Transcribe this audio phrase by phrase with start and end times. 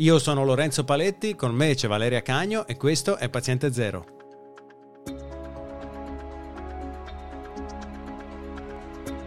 [0.00, 4.04] Io sono Lorenzo Paletti, con me c'è Valeria Cagno e questo è Paziente Zero.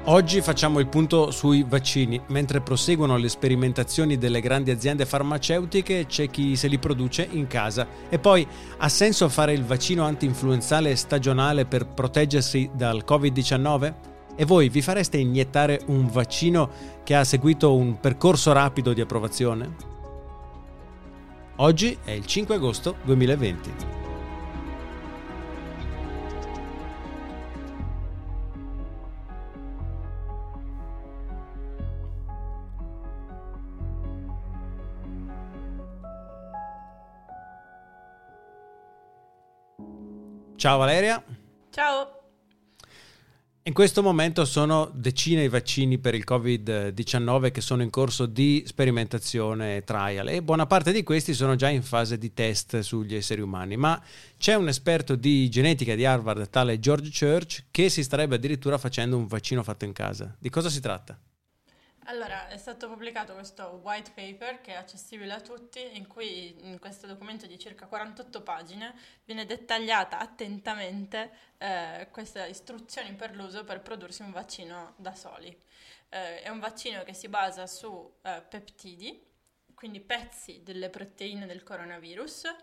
[0.04, 2.22] Oggi facciamo il punto sui vaccini.
[2.28, 7.88] Mentre proseguono le sperimentazioni delle grandi aziende farmaceutiche, c'è chi se li produce in casa.
[8.08, 8.48] E poi,
[8.78, 13.94] ha senso fare il vaccino anti-influenzale stagionale per proteggersi dal Covid-19?
[14.36, 16.70] E voi vi fareste iniettare un vaccino
[17.04, 19.99] che ha seguito un percorso rapido di approvazione?
[21.62, 23.88] Oggi è il 5 agosto 2020.
[40.56, 41.22] Ciao Valeria.
[41.72, 42.19] Ciao.
[43.70, 48.64] In questo momento sono decine i vaccini per il Covid-19 che sono in corso di
[48.66, 53.14] sperimentazione e trial e buona parte di questi sono già in fase di test sugli
[53.14, 54.02] esseri umani, ma
[54.40, 59.18] c'è un esperto di genetica di Harvard, tale George Church, che si starebbe addirittura facendo
[59.18, 60.36] un vaccino fatto in casa.
[60.40, 61.16] Di cosa si tratta?
[62.10, 66.80] Allora, è stato pubblicato questo white paper che è accessibile a tutti, in cui in
[66.80, 73.84] questo documento di circa 48 pagine viene dettagliata attentamente eh, queste istruzioni per l'uso per
[73.84, 75.56] prodursi un vaccino da soli.
[76.10, 79.24] Eh, è un vaccino che si basa su eh, peptidi,
[79.76, 82.56] quindi pezzi delle proteine del coronavirus,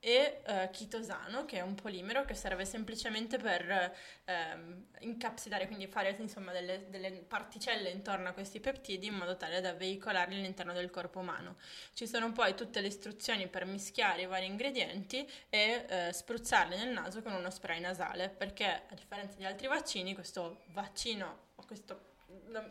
[0.00, 6.16] e eh, chitosano, che è un polimero che serve semplicemente per ehm, incapsidare, quindi fare
[6.18, 10.90] insomma, delle, delle, particelle intorno a questi peptidi in modo tale da veicolarli all'interno del
[10.90, 11.56] corpo umano.
[11.92, 16.88] Ci sono poi tutte le istruzioni per mischiare i vari ingredienti e eh, spruzzarli nel
[16.88, 22.09] naso con uno spray nasale, perché a differenza di altri vaccini, questo vaccino o questo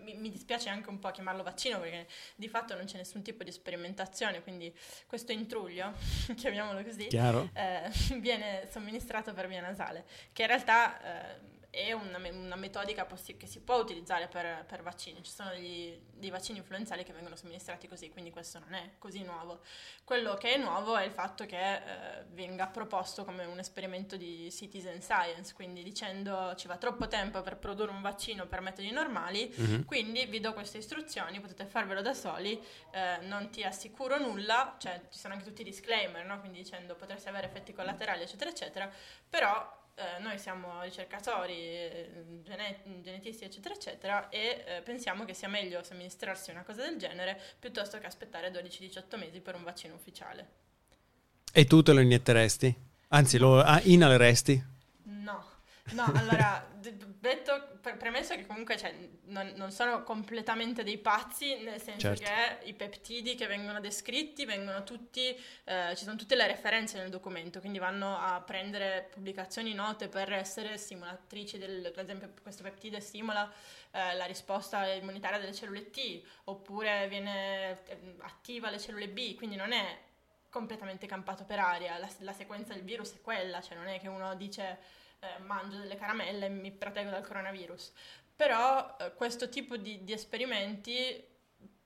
[0.04, 3.44] mi, mi, dispiace anche un po' chiamarlo vaccino perché di fatto non c'è nessun tipo
[3.44, 4.74] di sperimentazione, quindi
[5.08, 5.94] questo intruglio,
[6.36, 7.08] chiamiamolo così,
[7.54, 11.02] eh, viene somministrato per via nasale, che in realtà...
[11.02, 15.24] Eh, è una, una metodica possi- che si può utilizzare per, per vaccini.
[15.24, 19.24] Ci sono degli, dei vaccini influenzali che vengono somministrati così, quindi questo non è così
[19.24, 19.62] nuovo.
[20.04, 24.52] Quello che è nuovo è il fatto che eh, venga proposto come un esperimento di
[24.52, 29.54] citizen science, quindi dicendo ci va troppo tempo per produrre un vaccino per metodi normali,
[29.60, 29.82] mm-hmm.
[29.84, 32.60] quindi vi do queste istruzioni, potete farvelo da soli,
[32.92, 36.40] eh, non ti assicuro nulla, cioè ci sono anche tutti i disclaimer, no?
[36.40, 38.92] quindi dicendo potreste avere effetti collaterali, eccetera, eccetera,
[39.30, 42.10] però eh, noi siamo ricercatori, eh,
[42.44, 47.40] genet- genetisti, eccetera, eccetera, e eh, pensiamo che sia meglio somministrarsi una cosa del genere
[47.60, 50.48] piuttosto che aspettare 12-18 mesi per un vaccino ufficiale.
[51.52, 52.74] E tu te lo inietteresti?
[53.10, 54.64] Anzi, lo ah, inaleresti?
[55.04, 55.44] No,
[55.92, 56.68] no, allora
[57.20, 58.96] detto, premesso che comunque cioè,
[59.26, 62.24] non, non, sono completamente dei pazzi, nel senso certo.
[62.24, 65.36] che i peptidi che vengono descritti vengono tutti,
[65.66, 70.32] eh, ci sono tutte le referenze nel documento, quindi vanno a prendere pubblicazioni note per
[70.32, 73.52] essere simulatrici del, per esempio questo peptide stimola
[73.92, 79.56] eh, la risposta immunitaria delle cellule T, oppure viene eh, attiva le cellule B, quindi
[79.56, 80.08] non è
[80.50, 84.08] completamente campato per aria, la, la sequenza del virus è quella, cioè non è che
[84.08, 84.78] uno dice
[85.20, 87.92] eh, mangio delle caramelle e mi proteggo dal coronavirus.
[88.36, 91.28] Però eh, questo tipo di, di esperimenti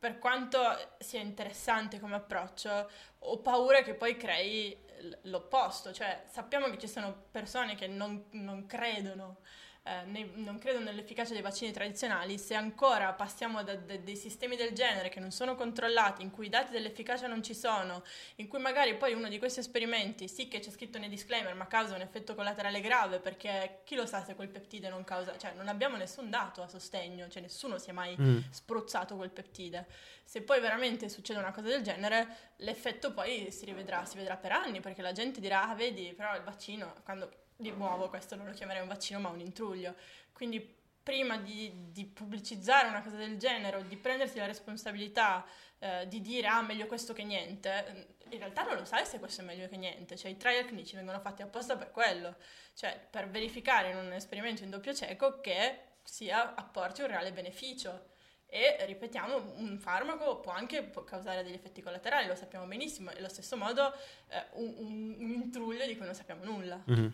[0.03, 0.59] per quanto
[0.99, 2.89] sia interessante come approccio,
[3.19, 4.77] ho paura che poi crei
[5.23, 9.37] l'opposto, cioè sappiamo che ci sono persone che non, non credono
[9.85, 14.55] eh, nei, non credo nell'efficacia dei vaccini tradizionali, se ancora passiamo da, da, dei sistemi
[14.55, 18.01] del genere che non sono controllati, in cui i dati dell'efficacia non ci sono,
[18.35, 21.67] in cui magari poi uno di questi esperimenti, sì che c'è scritto nei disclaimer, ma
[21.67, 25.51] causa un effetto collaterale grave, perché chi lo sa se quel peptide non causa, cioè
[25.53, 28.37] non abbiamo nessun dato a sostegno, cioè nessuno si è mai mm.
[28.51, 29.85] spruzzato quel peptide.
[30.23, 34.53] Se poi veramente succede una cosa del genere, l'effetto poi si rivedrà, si vedrà per
[34.53, 38.45] anni, perché la gente dirà, ah, vedi, però il vaccino, quando di nuovo questo non
[38.45, 39.95] lo chiamerei un vaccino ma un intruglio.
[40.31, 45.45] Quindi prima di, di pubblicizzare una cosa del genere o di prendersi la responsabilità
[45.79, 49.41] eh, di dire ah meglio questo che niente, in realtà non lo sai se questo
[49.41, 52.37] è meglio che niente, cioè i trial clinici vengono fatti apposta per quello,
[52.73, 58.11] cioè per verificare in un esperimento in doppio cieco che sia apporti un reale beneficio.
[58.45, 63.27] E ripetiamo, un farmaco può anche causare degli effetti collaterali, lo sappiamo benissimo, e allo
[63.27, 63.91] stesso modo
[64.27, 66.83] eh, un, un, un, intruglio di cui non sappiamo nulla.
[66.87, 67.07] Mm-hmm.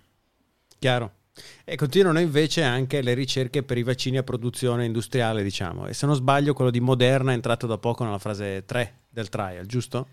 [0.80, 1.14] Chiaro.
[1.64, 5.88] E continuano invece anche le ricerche per i vaccini a produzione industriale, diciamo.
[5.88, 9.30] E se non sbaglio, quello di Moderna è entrato da poco nella fase 3 del
[9.30, 10.08] trial, giusto?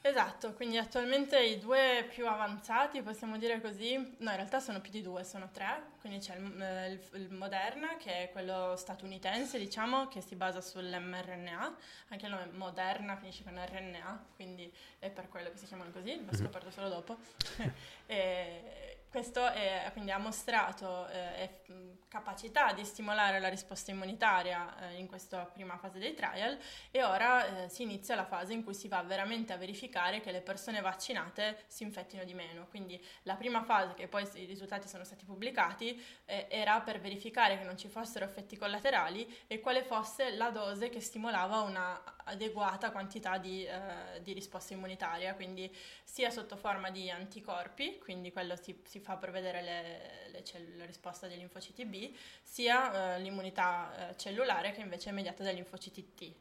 [0.00, 4.92] Esatto, quindi attualmente i due più avanzati, possiamo dire così, no in realtà sono più
[4.92, 9.58] di due, sono tre, quindi c'è il, eh, il, il Moderna che è quello statunitense
[9.58, 11.76] diciamo che si basa sull'mRNA,
[12.08, 16.14] anche il nome Moderna finisce con RNA, quindi è per quello che si chiamano così,
[16.14, 16.38] l'ho mhm.
[16.38, 17.18] scoperto solo dopo.
[18.06, 21.50] e, questo è, quindi ha mostrato eh,
[22.08, 26.58] capacità di stimolare la risposta immunitaria eh, in questa prima fase dei trial
[26.90, 30.32] e ora eh, si inizia la fase in cui si va veramente a verificare che
[30.32, 32.66] le persone vaccinate si infettino di meno.
[32.68, 37.58] Quindi la prima fase, che poi i risultati sono stati pubblicati, eh, era per verificare
[37.58, 42.90] che non ci fossero effetti collaterali e quale fosse la dose che stimolava una adeguata
[42.90, 48.80] quantità di, eh, di risposta immunitaria, quindi sia sotto forma di anticorpi, quindi quello si,
[48.84, 54.16] si fa prevedere le, le cell- la risposta dei linfociti B, sia eh, l'immunità eh,
[54.16, 56.34] cellulare che invece è mediata dai linfociti T.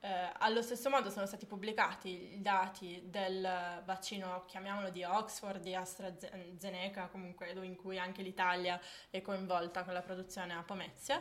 [0.00, 0.08] Eh,
[0.38, 7.08] allo stesso modo sono stati pubblicati i dati del vaccino, chiamiamolo di Oxford, di AstraZeneca,
[7.08, 8.80] comunque in cui anche l'Italia
[9.10, 11.20] è coinvolta con la produzione a Pomezia,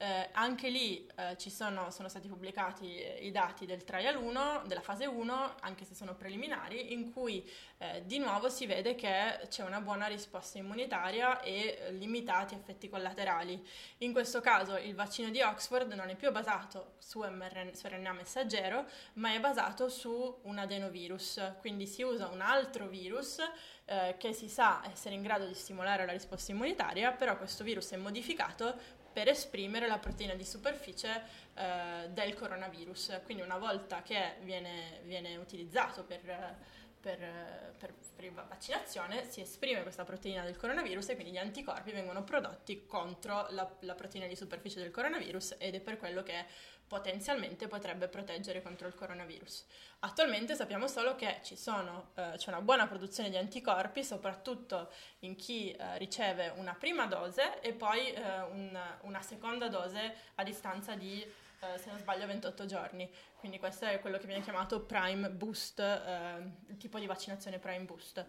[0.00, 4.80] eh, anche lì eh, sono, sono, stati pubblicati eh, i dati del trial 1, della
[4.80, 7.48] fase 1, anche se sono preliminari, in cui
[7.78, 13.60] eh, di nuovo si vede che c'è una buona risposta immunitaria e limitati effetti collaterali.
[13.98, 18.84] In questo caso il vaccino di Oxford non è più basato su, mRNA, messaggero,
[19.14, 23.38] ma è basato su un adenovirus, quindi si usa un altro virus
[23.86, 27.90] eh, che si sa essere in grado di stimolare la risposta immunitaria, però questo virus
[27.92, 31.22] è modificato per esprimere la proteina di superficie
[31.54, 33.20] eh, del coronavirus.
[33.24, 36.20] Quindi una volta che viene, viene utilizzato per,
[37.00, 37.18] per,
[37.78, 42.86] per, per vaccinazione si esprime questa proteina del coronavirus e quindi gli anticorpi vengono prodotti
[42.86, 46.44] contro la, la proteina di superficie del coronavirus ed è per quello che
[46.88, 49.66] potenzialmente potrebbe proteggere contro il coronavirus.
[50.00, 54.90] Attualmente sappiamo solo che sono, eh, c'è una buona produzione di anticorpi, soprattutto
[55.20, 60.42] in chi eh, riceve una prima dose e poi eh, un, una seconda dose a
[60.42, 61.20] distanza di,
[61.60, 63.08] eh, se non sbaglio, 28 giorni.
[63.36, 67.84] Quindi questo è quello che viene chiamato Prime Boost, eh, il tipo di vaccinazione Prime
[67.84, 68.24] Boost.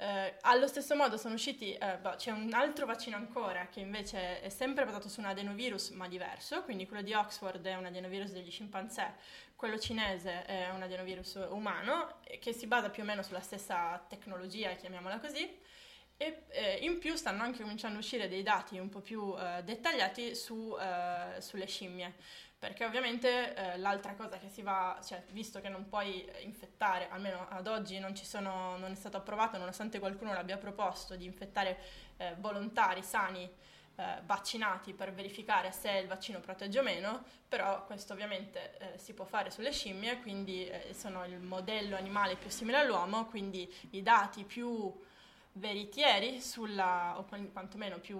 [0.00, 4.40] Eh, allo stesso modo sono usciti, eh, boh, c'è un altro vaccino ancora che invece
[4.40, 8.30] è sempre basato su un adenovirus ma diverso, quindi quello di Oxford è un adenovirus
[8.30, 9.14] degli scimpanzé,
[9.56, 14.70] quello cinese è un adenovirus umano che si basa più o meno sulla stessa tecnologia,
[14.74, 15.58] chiamiamola così,
[16.20, 19.62] e eh, in più stanno anche cominciando a uscire dei dati un po' più eh,
[19.62, 22.14] dettagliati su, eh, sulle scimmie.
[22.58, 27.46] Perché ovviamente eh, l'altra cosa che si va, cioè visto che non puoi infettare, almeno
[27.48, 31.78] ad oggi non, sono, non è stato approvato, nonostante qualcuno l'abbia proposto, di infettare
[32.16, 33.48] eh, volontari sani
[33.94, 39.14] eh, vaccinati per verificare se il vaccino protegge o meno, però questo ovviamente eh, si
[39.14, 44.02] può fare sulle scimmie, quindi eh, sono il modello animale più simile all'uomo, quindi i
[44.02, 44.92] dati più
[45.58, 48.18] veritieri sulla, o quantomeno più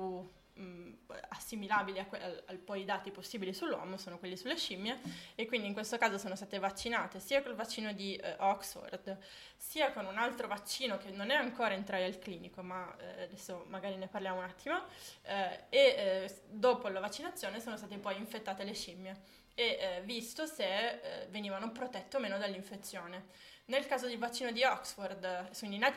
[0.59, 0.93] mh,
[1.29, 5.01] assimilabili a que- al, al poi dati possibili sull'uomo sono quelli sulle scimmie
[5.35, 9.19] e quindi in questo caso sono state vaccinate sia col vaccino di eh, Oxford
[9.57, 13.65] sia con un altro vaccino che non è ancora in trial clinico ma eh, adesso
[13.69, 14.83] magari ne parliamo un attimo
[15.23, 20.47] eh, e eh, dopo la vaccinazione sono state poi infettate le scimmie e eh, visto
[20.47, 23.27] se eh, venivano protette o meno dall'infezione.
[23.69, 25.51] Nel caso del vaccino di Oxford,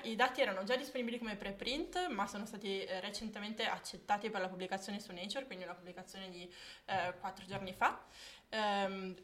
[0.04, 4.50] i dati erano già disponibili come preprint, ma sono stati eh, recentemente accettati per la
[4.50, 6.44] pubblicazione su Nature, quindi una pubblicazione di
[6.88, 8.04] eh, quattro giorni fa.
[8.50, 9.16] Um,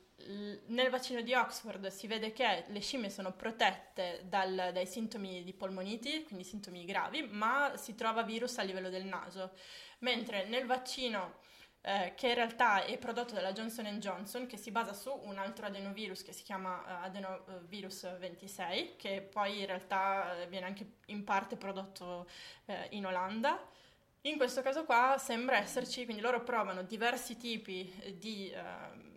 [0.67, 5.53] nel vaccino di Oxford si vede che le scimmie sono protette dal, dai sintomi di
[5.53, 9.51] polmoniti, quindi sintomi gravi, ma si trova virus a livello del naso,
[9.99, 11.39] mentre nel vaccino
[11.81, 15.67] eh, che in realtà è prodotto dalla Johnson Johnson, che si basa su un altro
[15.67, 21.23] adenovirus che si chiama uh, adenovirus 26, che poi in realtà eh, viene anche in
[21.23, 22.27] parte prodotto
[22.89, 23.65] in Olanda.
[24.21, 28.53] In questo caso qua sembra esserci, quindi loro provano diversi tipi di,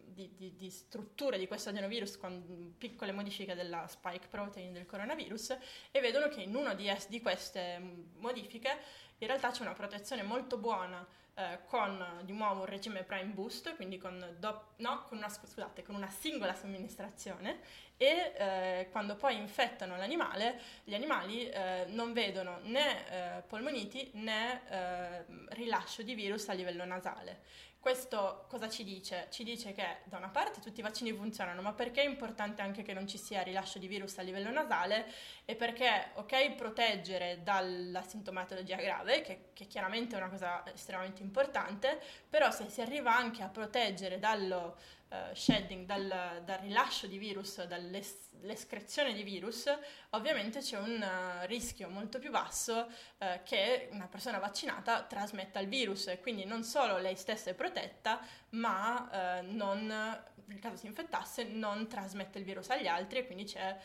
[0.06, 5.56] di, di, di, strutture di questo adenovirus con piccole modifiche della spike protein del coronavirus
[5.90, 7.80] e vedono che in una di, es- di queste
[8.18, 8.78] modifiche
[9.18, 11.04] in realtà c'è una protezione molto buona
[11.40, 15.82] eh, con di nuovo un regime prime boost, quindi con, do- no, con, una, scusate,
[15.82, 17.60] con una singola somministrazione
[17.96, 24.62] e eh, quando poi infettano l'animale, gli animali eh, non vedono né eh, polmoniti né
[24.70, 27.40] eh, rilascio di virus a livello nasale.
[27.80, 29.28] Questo cosa ci dice?
[29.30, 32.82] Ci dice che da una parte tutti i vaccini funzionano, ma perché è importante anche
[32.82, 35.10] che non ci sia rilascio di virus a livello nasale
[35.46, 41.98] e perché, ok, proteggere dalla sintomatologia grave, che, che chiaramente è una cosa estremamente importante,
[42.28, 44.76] però se si arriva anche a proteggere dallo,
[45.10, 49.66] uh, shedding, dal, dal, rilascio di virus, dall'escrezione di virus,
[50.10, 52.86] ovviamente c'è un uh, rischio molto più basso
[53.18, 57.54] uh, che una persona vaccinata trasmetta il virus e quindi non solo lei stessa è
[57.54, 63.44] protetta, ma non, nel caso si infettasse non trasmette il virus agli altri e quindi
[63.44, 63.76] c'è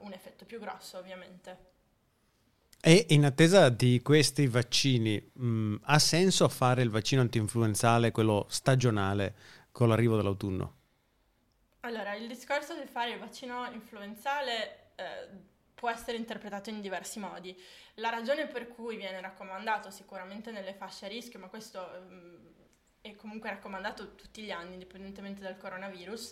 [0.00, 1.70] un effetto più grosso ovviamente.
[2.84, 9.36] E in attesa di questi vaccini, mh, ha senso fare il vaccino antinfluenzale, quello stagionale,
[9.72, 10.80] con l'arrivo dell'autunno?
[11.80, 15.28] Allora, il discorso di fare il vaccino influenzale eh,
[15.74, 17.60] può essere interpretato in diversi modi.
[17.94, 22.52] La ragione per cui viene raccomandato sicuramente nelle fasce a rischio, ma questo mh,
[23.00, 26.30] è comunque raccomandato tutti gli anni, indipendentemente dal coronavirus,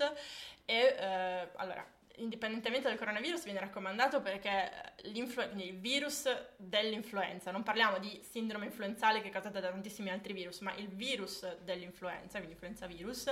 [0.64, 1.84] è eh, allora
[2.20, 9.28] indipendentemente dal coronavirus, viene raccomandato perché il virus dell'influenza, non parliamo di sindrome influenzale che
[9.28, 13.30] è causata da tantissimi altri virus, ma il virus dell'influenza, quindi influenza virus,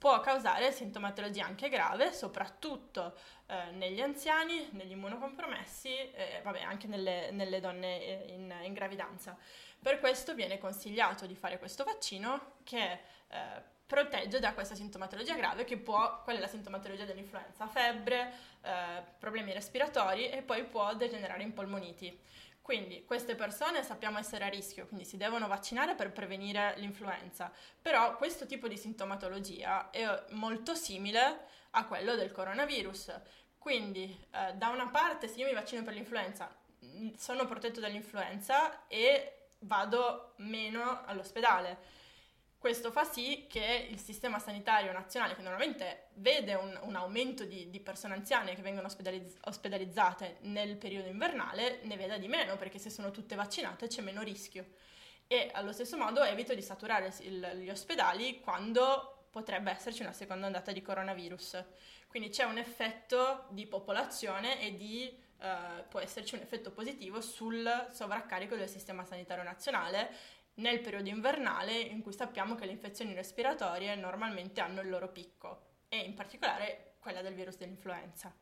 [0.00, 3.14] può causare sintomatologia anche grave, soprattutto
[3.46, 9.36] eh, negli anziani, negli immunocompromessi, eh, vabbè, anche nelle, nelle donne eh, in, in, gravidanza.
[9.78, 12.92] Per questo viene consigliato di fare questo vaccino che
[13.28, 17.66] eh, protegge da questa sintomatologia grave che può, qual è la sintomatologia dell'influenza?
[17.66, 18.32] Febbre,
[18.62, 22.16] eh, problemi respiratori e poi può degenerare in polmoniti.
[22.62, 27.50] Quindi queste persone sappiamo essere a rischio, quindi si devono vaccinare per prevenire l'influenza,
[27.82, 33.12] però questo tipo di sintomatologia è molto simile a quello del coronavirus.
[33.58, 36.48] Quindi eh, da una parte se io mi vaccino per l'influenza
[37.16, 41.98] sono protetto dall'influenza e vado meno all'ospedale
[42.60, 47.70] questo fa sì che il sistema sanitario nazionale, che normalmente vede un, un aumento di,
[47.70, 52.78] di, persone anziane che vengono ospedalizz- ospedalizzate nel periodo invernale, ne veda di meno, perché
[52.78, 54.66] se sono tutte vaccinate c'è meno rischio.
[55.26, 60.44] E allo stesso modo evito di saturare il, gli ospedali quando potrebbe esserci una seconda
[60.44, 61.64] ondata di coronavirus.
[62.08, 67.88] Quindi c'è un effetto di popolazione e di, uh, può esserci un effetto positivo sul
[67.90, 73.94] sovraccarico del sistema sanitario nazionale nel periodo invernale in cui sappiamo che le infezioni respiratorie
[73.96, 78.32] normalmente hanno il loro picco e in particolare quella del virus dell'influenza.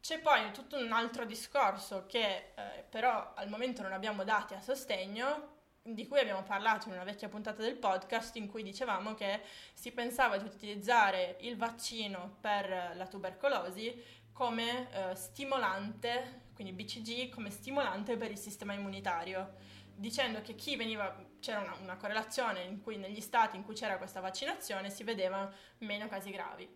[0.00, 4.60] C'è poi tutto un altro discorso che eh, però al momento non abbiamo dati a
[4.60, 5.52] sostegno,
[5.86, 9.42] di cui abbiamo parlato in una vecchia puntata del podcast in cui dicevamo che
[9.74, 14.02] si pensava di utilizzare il vaccino per la tubercolosi
[14.32, 19.54] come eh, stimolante, quindi BCG come stimolante per il sistema immunitario
[19.96, 23.96] dicendo che chi veniva, c'era una, una, correlazione in cui negli stati in cui c'era
[23.96, 26.68] questa vaccinazione si vedevano meno casi gravi.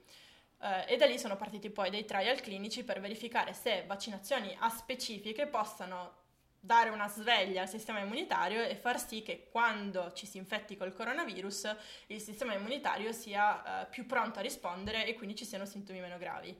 [0.58, 5.46] Uh, e da lì sono partiti poi dei trial clinici per verificare se vaccinazioni aspecifiche
[5.46, 6.26] possano
[6.58, 10.92] dare una sveglia al sistema immunitario e far sì che quando ci si infetti col
[10.92, 11.76] coronavirus
[12.08, 16.18] il sistema immunitario sia uh, più pronto a rispondere e quindi ci siano sintomi meno
[16.18, 16.56] gravi.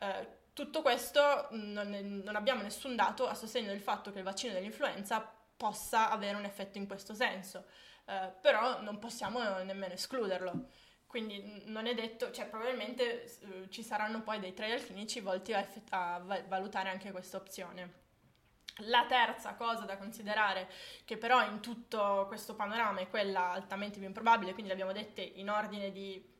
[0.00, 4.54] Uh, tutto questo non, non, abbiamo nessun dato a sostegno del fatto che il vaccino
[4.54, 7.66] dell'influenza possa avere un effetto in questo senso,
[8.06, 10.68] eh, però non possiamo nemmeno escluderlo.
[11.06, 15.60] Quindi non è detto, cioè probabilmente eh, ci saranno poi dei trial clinici volti a,
[15.60, 18.04] effett- a valutare anche questa opzione.
[18.80, 20.68] La terza cosa da considerare,
[21.04, 25.48] che però in tutto questo panorama è quella altamente più improbabile, quindi l'abbiamo dette in
[25.48, 26.34] ordine di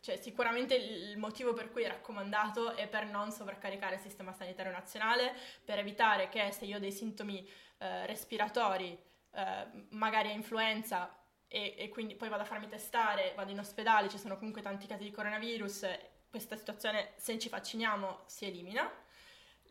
[0.00, 4.72] cioè, sicuramente il motivo per cui è raccomandato è per non sovraccaricare il sistema sanitario
[4.72, 7.46] nazionale, per evitare che se io ho dei sintomi
[7.80, 8.96] eh, respiratori,
[9.32, 11.16] eh, magari a influenza,
[11.48, 14.86] e, e, quindi poi vado a farmi testare, vado in ospedale, ci sono comunque tanti
[14.86, 15.86] casi di coronavirus,
[16.28, 18.88] questa situazione se ci vacciniamo si elimina.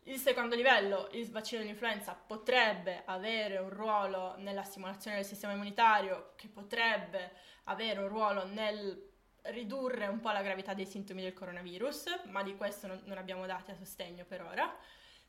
[0.03, 6.33] Il secondo livello, il vaccino dell'influenza potrebbe avere un ruolo nella stimolazione del sistema immunitario,
[6.35, 7.33] che potrebbe
[7.65, 9.07] avere un ruolo nel
[9.43, 13.45] ridurre un po' la gravità dei sintomi del coronavirus, ma di questo non, non abbiamo
[13.45, 14.75] dati a sostegno per ora.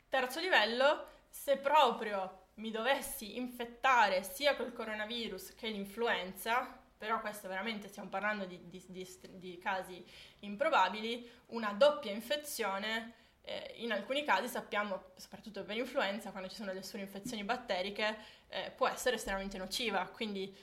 [0.08, 7.88] Terzo livello, se proprio mi dovessi infettare sia col coronavirus che l'influenza, però questo veramente
[7.88, 10.04] stiamo parlando di, di, di, di casi
[10.40, 16.72] improbabili, una doppia infezione eh, in alcuni casi sappiamo, soprattutto per l'influenza, quando ci sono
[16.72, 18.16] le sue infezioni batteriche,
[18.48, 20.54] eh, può essere estremamente nociva, quindi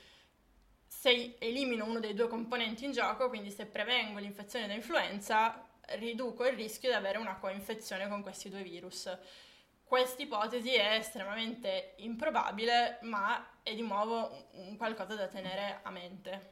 [0.86, 6.46] se elimino uno dei due componenti in gioco, quindi se prevengo l'infezione da influenza, riduco
[6.46, 9.10] il rischio di avere una coinfezione con questi due virus.
[9.88, 16.52] Questa ipotesi è estremamente improbabile, ma è di nuovo qualcosa da tenere a mente.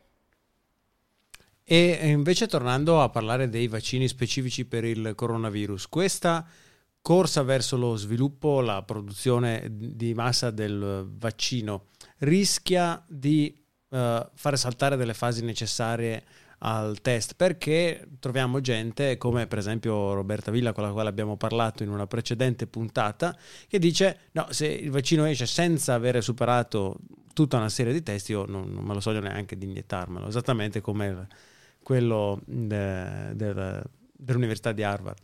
[1.63, 6.48] E invece tornando a parlare dei vaccini specifici per il coronavirus, questa
[7.01, 11.88] corsa verso lo sviluppo, la produzione di massa del vaccino
[12.20, 13.54] rischia di
[13.89, 13.98] uh,
[14.34, 16.24] fare saltare delle fasi necessarie
[16.60, 21.84] al test perché troviamo gente come per esempio Roberta Villa con la quale abbiamo parlato
[21.84, 26.98] in una precedente puntata che dice no se il vaccino esce senza avere superato
[27.36, 30.28] tutta una serie di test io non, non me lo sogno neanche di iniettarmelo.
[30.28, 31.28] Esattamente come
[31.84, 33.84] quello de, de,
[34.14, 35.20] dell'università di Harvard.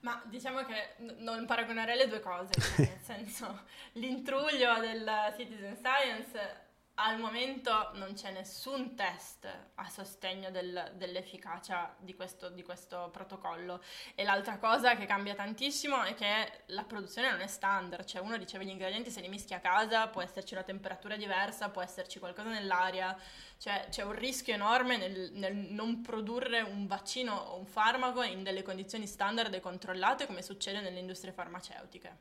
[0.00, 3.62] Ma diciamo che non paragonerei le due cose, nel senso
[3.94, 6.62] l'intruglio del citizen science
[6.96, 13.82] al momento non c'è nessun test a sostegno del, dell'efficacia di questo, di questo, protocollo
[14.14, 18.36] e l'altra cosa che cambia tantissimo è che la produzione non è standard, cioè uno
[18.36, 22.20] riceve gli ingredienti, se li mischia a casa, può esserci una temperatura diversa, può esserci
[22.20, 23.16] qualcosa nell'aria,
[23.58, 28.44] cioè c'è un rischio enorme nel, nel non produrre un vaccino o un farmaco in
[28.44, 32.18] delle condizioni standard e controllate come succede nelle industrie farmaceutiche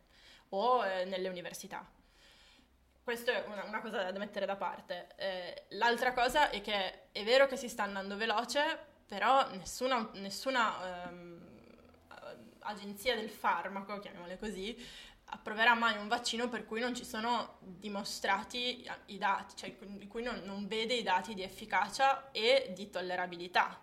[0.49, 1.87] o eh, nelle università.
[3.03, 5.09] Questa è una, una, cosa da mettere da parte.
[5.17, 11.09] Eh, l'altra cosa è che è vero che si sta andando veloce, però nessuna, nessuna
[11.09, 11.37] um,
[12.59, 14.73] agenzia del farmaco, chiamiamole così,
[15.25, 20.23] approverà mai un vaccino per cui non ci sono dimostrati i dati, cioè di cui
[20.23, 23.81] non, non vede i dati di efficacia e di tollerabilità.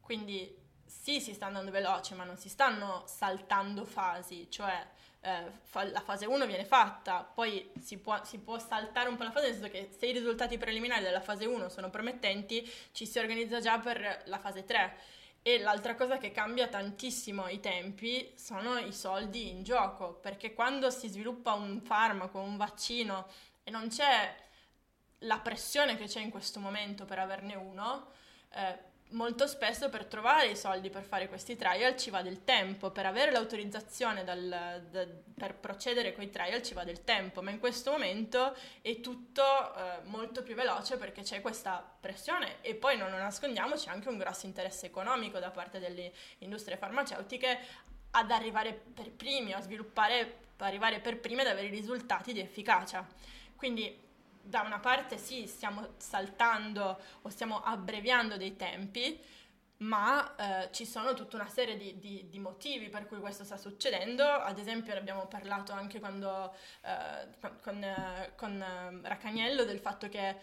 [0.00, 5.84] Quindi sì, si sta andando veloce, ma non si stanno saltando fasi, cioè eh, fa,
[5.84, 9.46] la fase 1 viene fatta, poi si può, si può, saltare un po' la fase,
[9.46, 13.60] nel senso che se i risultati preliminari della fase 1 sono promettenti, ci si organizza
[13.60, 14.96] già per la fase 3.
[15.42, 20.90] E l'altra cosa che cambia tantissimo i tempi sono i soldi in gioco, perché quando
[20.90, 23.28] si sviluppa un farmaco, un vaccino
[23.62, 24.34] e non c'è
[25.20, 28.08] la pressione che c'è in questo momento per averne uno,
[28.50, 28.78] eh,
[29.10, 33.06] molto spesso per trovare i soldi per fare questi trial ci va del tempo, per
[33.06, 37.60] avere l'autorizzazione dal, da, per procedere con i trial ci va del tempo, ma in
[37.60, 43.10] questo momento è tutto eh, molto più veloce perché c'è questa pressione e poi non
[43.10, 47.58] lo nascondiamo c'è anche un grosso interesse economico da parte delle industrie farmaceutiche
[48.10, 53.06] ad arrivare per primi, a sviluppare, arrivare per primi ad avere risultati di efficacia.
[53.54, 54.04] Quindi
[54.46, 59.20] da una parte sì, stiamo saltando o stiamo abbreviando dei tempi,
[59.78, 63.56] ma eh, ci sono tutta una serie di, di, di, motivi per cui questo sta
[63.56, 64.24] succedendo.
[64.24, 70.36] Ad esempio, ne abbiamo parlato anche quando, eh, con, eh, con eh, del fatto che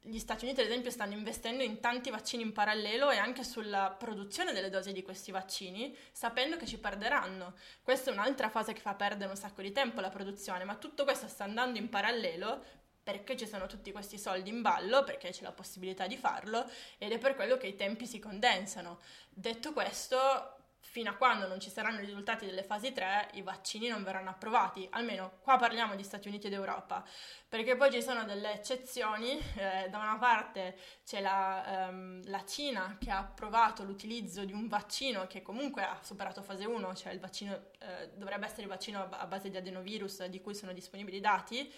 [0.00, 3.90] gli Stati Uniti, ad esempio, stanno investendo in tanti vaccini in parallelo e anche sulla
[3.90, 7.54] produzione delle dosi di questi vaccini, sapendo che ci perderanno.
[7.82, 11.04] Questa è un'altra fase che fa perdere un sacco di tempo la produzione, ma tutto
[11.04, 12.64] questo sta andando in parallelo
[13.08, 17.10] perché ci sono tutti questi soldi in ballo, perché c'è la possibilità di farlo ed
[17.10, 19.00] è per quello che i tempi si condensano.
[19.30, 23.88] Detto questo, fino a quando non ci saranno i risultati delle fasi 3, i vaccini
[23.88, 27.02] non verranno approvati, almeno qua parliamo di Stati Uniti ed Europa,
[27.48, 32.98] perché poi ci sono delle eccezioni, eh, da una parte c'è la, um, la, Cina
[33.00, 37.20] che ha approvato l'utilizzo di un vaccino che comunque ha superato fase 1, cioè il
[37.20, 41.20] vaccino eh, dovrebbe essere il vaccino a base di adenovirus di cui sono disponibili i
[41.20, 41.72] dati,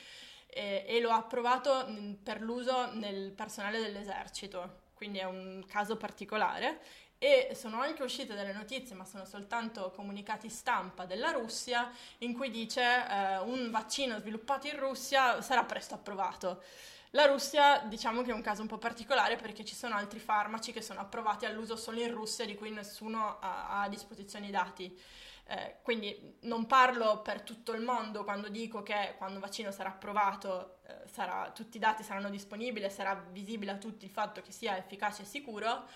[0.53, 1.87] e, e lo ha approvato
[2.23, 6.81] per l'uso nel personale dell'esercito, quindi è un caso particolare.
[7.23, 12.51] E sono anche uscite delle notizie, ma sono soltanto comunicati stampa della Russia, in cui
[12.51, 16.63] dice eh, un vaccino sviluppato in Russia sarà presto approvato.
[17.11, 20.73] La Russia diciamo che è un caso un po' particolare perché ci sono altri farmaci
[20.73, 24.97] che sono approvati all'uso solo in Russia di cui nessuno ha a disposizione i dati.
[25.45, 29.89] Eh, quindi non parlo per tutto il mondo quando dico che quando il vaccino sarà
[29.89, 34.43] approvato eh, sarà, tutti i dati saranno disponibili e sarà visibile a tutti il fatto
[34.43, 35.89] che sia efficace e sicuro,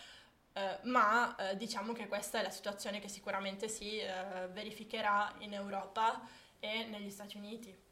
[0.52, 5.52] eh, ma eh, diciamo che questa è la situazione che sicuramente si eh, verificherà in
[5.52, 6.20] Europa
[6.58, 7.82] e negli Stati Uniti.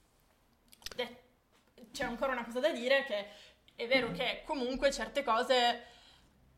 [1.92, 3.28] C'è ancora una cosa da dire che
[3.74, 5.86] è vero che comunque certe cose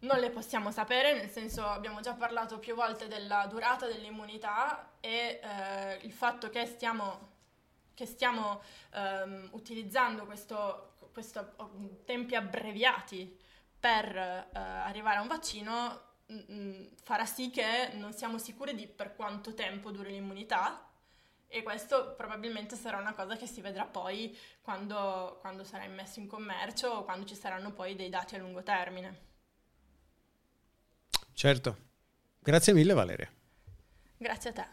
[0.04, 5.40] non le possiamo sapere, nel senso abbiamo già parlato più volte della durata dell'immunità e
[5.42, 7.32] eh, il fatto che stiamo,
[7.94, 8.62] che stiamo
[8.92, 11.70] ehm, utilizzando questo, questo, oh,
[12.04, 13.38] tempi abbreviati
[13.78, 18.86] per eh, arrivare a un vaccino mm, mm, farà sì che non siamo sicuri di
[18.86, 20.88] per quanto tempo duri l'immunità
[21.48, 26.26] e questo probabilmente sarà una cosa che si vedrà poi quando, quando sarà immesso in
[26.26, 29.32] commercio o quando ci saranno poi dei dati a lungo termine.
[31.44, 31.76] Certo.
[32.42, 33.28] Grazie mille Valeria.
[34.16, 34.64] Grazie a te.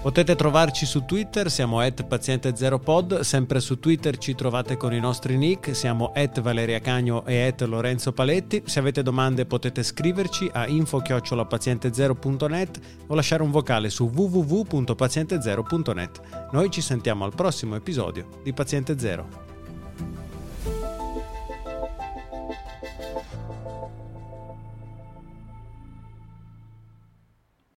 [0.00, 5.36] Potete trovarci su Twitter, siamo at paziente0pod, sempre su Twitter ci trovate con i nostri
[5.36, 8.62] nick, siamo at Valeria Cagno e at Lorenzo Paletti.
[8.64, 16.48] Se avete domande potete scriverci a info-paziente0.net o lasciare un vocale su www.paziente0.net.
[16.52, 19.55] Noi ci sentiamo al prossimo episodio di Paziente Zero.